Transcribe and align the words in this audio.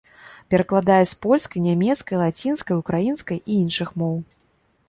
Перакладае 0.53 1.03
з 1.11 1.17
польскай, 1.25 1.59
нямецкай, 1.67 2.19
лацінскай, 2.23 2.75
украінскай 2.85 3.43
і 3.49 3.59
іншых 3.63 3.89
моў. 4.05 4.17